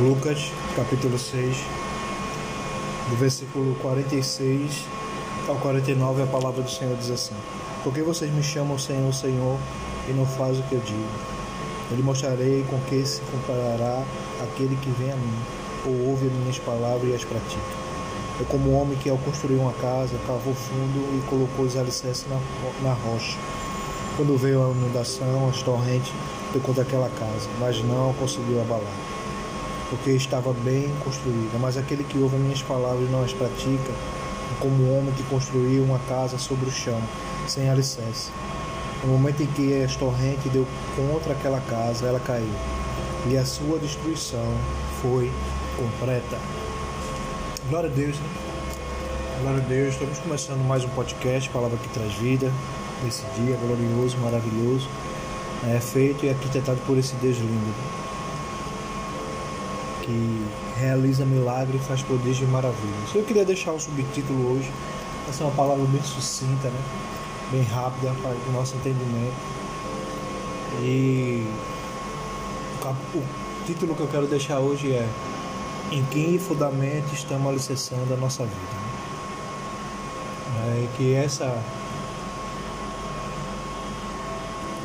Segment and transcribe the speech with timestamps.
[0.00, 1.56] Lucas, capítulo 6,
[3.08, 4.84] do versículo 46
[5.46, 7.36] ao 49, a palavra do Senhor diz assim:
[7.84, 9.58] Por que vocês me chamam Senhor, Senhor,
[10.08, 10.98] e não fazem o que eu digo?
[11.90, 14.02] Eu lhe mostrarei com que se comparará
[14.42, 15.38] aquele que vem a mim,
[15.86, 17.62] ou ouve as minhas palavras e as pratica.
[18.40, 22.26] É como um homem que, ao construir uma casa, cavou fundo e colocou os alicerces
[22.28, 22.40] na,
[22.82, 23.38] na rocha.
[24.16, 26.12] Quando veio a inundação, as torrentes
[26.52, 28.92] tocou daquela casa, mas não conseguiu abalar,
[29.88, 31.58] porque estava bem construída.
[31.58, 35.22] Mas aquele que ouve as minhas palavras não as pratica, é como um homem que
[35.24, 37.00] construiu uma casa sobre o chão,
[37.48, 38.30] sem alicerce.
[39.02, 42.52] No momento em que as torrentes deu contra aquela casa, ela caiu,
[43.30, 44.54] e a sua destruição
[45.00, 45.32] foi
[45.76, 46.38] completa.
[47.70, 48.28] Glória a Deus, né?
[49.40, 49.94] Glória a Deus.
[49.94, 52.52] Estamos começando mais um podcast, Palavra que traz vida,
[53.04, 54.88] nesse dia glorioso, maravilhoso,
[55.68, 57.74] é feito e arquitetado por esse Deus lindo,
[60.02, 60.46] que
[60.78, 63.14] realiza milagre e faz prodígio e maravilhas.
[63.14, 64.70] Eu queria deixar um subtítulo hoje,
[65.28, 66.80] essa é uma palavra bem sucinta, né?
[67.50, 69.34] Bem rápida para o nosso entendimento.
[70.80, 71.46] E
[73.14, 73.24] o
[73.66, 75.06] título que eu quero deixar hoje é
[75.92, 78.56] em que fundamento estamos alicerçando a nossa vida.
[80.54, 80.84] Né?
[80.84, 81.62] É que essa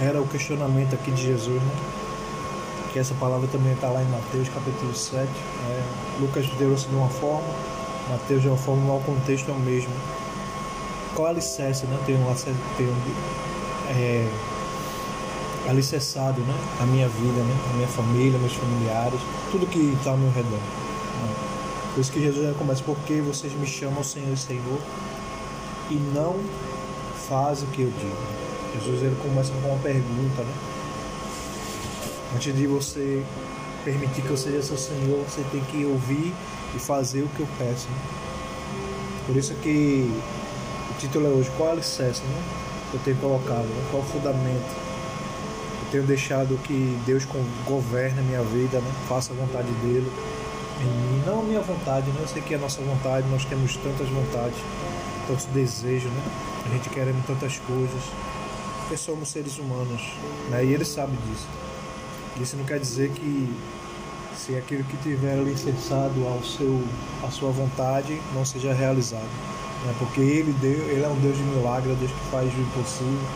[0.00, 1.76] era o questionamento aqui de Jesus, né?
[2.92, 5.26] Que essa palavra também está lá em Mateus capítulo 7.
[5.26, 5.82] Né?
[6.20, 7.48] Lucas deu-se de uma forma,
[8.10, 9.92] Mateus de uma forma, mas o contexto é o mesmo.
[11.14, 11.98] Qual alicerce, né?
[12.04, 12.34] Tem um,
[12.76, 12.96] tem um
[13.90, 14.28] é,
[15.68, 16.54] alicerçado, né?
[16.80, 17.56] A minha vida, né?
[17.70, 20.60] A minha família, meus familiares, tudo que está ao meu redor.
[21.96, 24.78] Por isso que Jesus já começa, porque vocês me chamam Senhor e Senhor
[25.90, 26.36] e não
[27.26, 28.45] fazem o que eu digo.
[28.78, 30.54] Jesus ele começa com uma pergunta, né?
[32.34, 33.22] Antes de você
[33.84, 36.34] permitir que eu seja seu Senhor, você tem que ouvir
[36.74, 37.88] e fazer o que eu peço.
[37.88, 37.96] Né?
[39.26, 40.10] Por isso que
[40.90, 42.42] o título é hoje, qual alicerce né?
[42.92, 43.88] eu tenho colocado, né?
[43.90, 44.86] qual fundamento.
[45.84, 47.24] Eu tenho deixado que Deus
[47.64, 48.92] governe a minha vida, né?
[49.08, 50.10] faça a vontade dele
[50.80, 52.18] em não a minha vontade, né?
[52.20, 54.58] Eu sei que é a nossa vontade, nós temos tantas vontades,
[55.26, 56.22] tantos desejos, né?
[56.66, 58.02] A gente querendo tantas coisas,
[58.86, 60.00] porque somos seres humanos,
[60.48, 60.64] né?
[60.64, 61.48] E ele sabe disso.
[62.40, 63.52] Isso não quer dizer que
[64.36, 66.80] se aquilo que tiver alicerçado ao seu,
[67.26, 69.22] à sua vontade não seja realizado.
[69.84, 69.94] Né?
[69.98, 72.60] Porque ele, deu, ele é um Deus de milagre, é um Deus que faz o
[72.60, 73.28] impossível,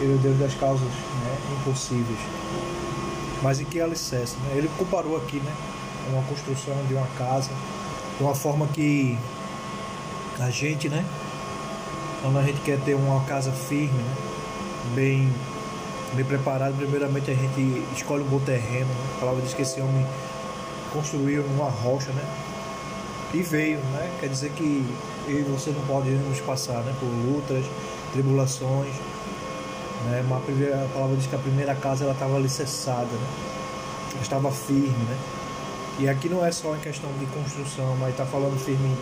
[0.00, 1.38] ele é o Deus das causas né?
[1.60, 2.18] impossíveis.
[3.44, 4.34] Mas em que alicerce?
[4.38, 4.54] Né?
[4.56, 5.52] Ele comparou aqui, né?
[6.10, 7.50] uma construção de uma casa,
[8.18, 9.16] de uma forma que
[10.40, 11.04] a gente, né?
[12.22, 14.35] Quando a gente quer ter uma casa firme, né?
[14.94, 15.32] Bem,
[16.14, 18.86] bem preparada, primeiramente a gente escolhe um bom terreno.
[18.86, 19.14] Né?
[19.16, 20.06] A palavra diz que esse homem
[20.92, 22.24] construiu uma rocha, né?
[23.34, 24.10] E veio, né?
[24.20, 24.84] Quer dizer que
[25.28, 26.94] eu e você não podemos passar né?
[27.00, 27.64] por lutas,
[28.12, 28.94] tribulações.
[30.06, 30.24] Né?
[30.28, 34.20] Mas a, primeira, a palavra diz que a primeira casa ela estava alicerçada, né?
[34.22, 35.18] estava firme, né?
[35.98, 38.94] E aqui não é só em questão de construção, mas está falando firme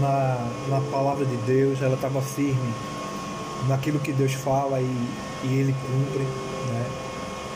[0.00, 2.72] na, na palavra de Deus, ela estava firme
[3.68, 5.08] naquilo que Deus fala e,
[5.44, 6.86] e ele cumpre, né?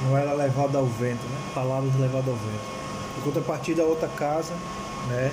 [0.02, 1.38] Não era levada ao vento, né?
[1.54, 2.76] Palavras levadas ao vento.
[3.18, 4.54] Em contrapartida, a outra casa,
[5.08, 5.32] né?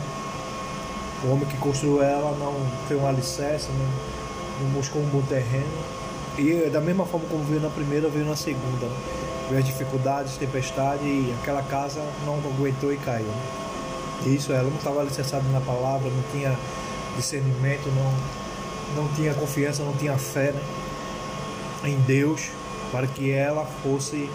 [1.24, 2.54] O homem que construiu ela não
[2.88, 5.72] fez um alicerce, não, não buscou um bom terreno.
[6.38, 8.88] E da mesma forma como veio na primeira, veio na segunda.
[8.88, 9.24] Né?
[9.50, 13.32] veio as dificuldades, tempestade e aquela casa não aguentou e caiu.
[14.26, 16.58] Isso, ela não estava alicerçada na palavra, não tinha
[17.16, 18.14] discernimento, não,
[18.96, 20.62] não tinha confiança, não tinha fé né,
[21.86, 22.50] em Deus
[22.92, 24.30] para que ela fosse,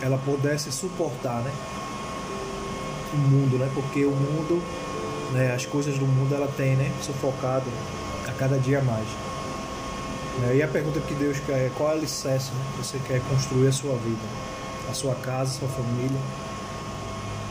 [0.00, 1.52] ela pudesse suportar né,
[3.12, 4.62] o mundo, né, porque o mundo,
[5.32, 7.66] né, as coisas do mundo ela tem né, sufocado
[8.28, 9.06] a cada dia mais.
[10.40, 10.56] Né?
[10.56, 13.20] E a pergunta que Deus quer é qual é o alicerce né, que você quer
[13.28, 14.22] construir a sua vida,
[14.88, 16.20] a sua casa, a sua família,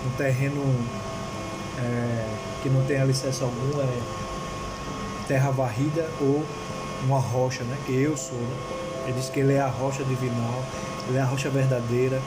[0.07, 0.63] um terreno
[1.77, 2.29] é,
[2.63, 4.28] que não tem alicerce algum, é
[5.29, 6.43] terra varrida ou
[7.05, 7.77] uma rocha, né?
[7.85, 8.57] Que eu sou, né?
[9.05, 10.63] Ele diz que ele é a rocha divinal,
[11.07, 12.19] ele é a rocha verdadeira,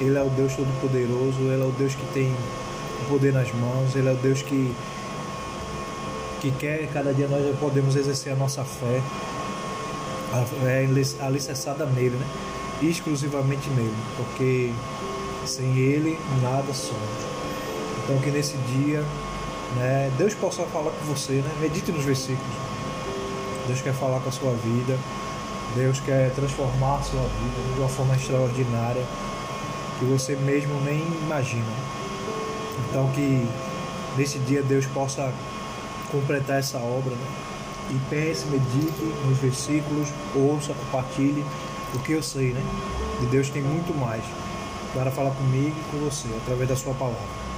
[0.00, 2.32] ele é o Deus Todo-Poderoso, ele é o Deus que tem
[3.02, 4.74] o poder nas mãos, ele é o Deus que,
[6.40, 9.02] que quer cada dia nós podemos exercer a nossa fé,
[10.64, 10.86] é
[11.24, 12.26] alicerçada nele, né?
[12.82, 14.72] exclusivamente nele, porque
[15.46, 17.34] sem ele nada somos.
[18.02, 19.04] Então que nesse dia
[19.76, 21.50] né, Deus possa falar com você, né?
[21.60, 22.54] medite nos versículos.
[23.66, 24.98] Deus quer falar com a sua vida,
[25.74, 29.02] Deus quer transformar a sua vida de uma forma extraordinária
[29.98, 31.64] que você mesmo nem imagina.
[32.88, 33.46] Então que
[34.16, 35.32] nesse dia Deus possa
[36.10, 37.14] completar essa obra.
[37.14, 37.26] Né?
[37.90, 41.44] E pense, medite nos versículos, ouça, compartilhe,
[41.92, 42.62] porque eu sei, né?
[43.20, 44.22] De Deus tem muito mais
[44.94, 47.53] para falar comigo e com você, através da sua palavra.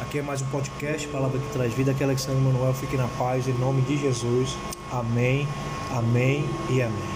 [0.00, 1.90] Aqui é mais um podcast, Palavra que Traz Vida.
[1.90, 2.74] Aqui é Alexandre Manuel.
[2.74, 4.54] Fique na paz, em nome de Jesus.
[4.92, 5.48] Amém,
[5.90, 7.15] amém e amém.